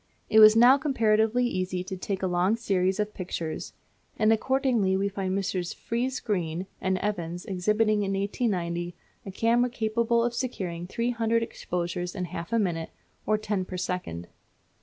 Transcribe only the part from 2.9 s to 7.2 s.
of pictures; and accordingly we find Messrs. Friese Greene and